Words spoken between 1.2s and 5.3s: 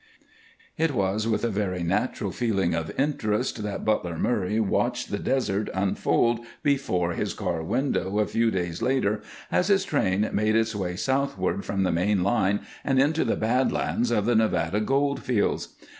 with a very natural feeling of interest that Butler Murray watched the